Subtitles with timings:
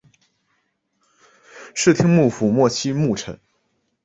[1.75, 3.39] 室町幕府末期幕臣。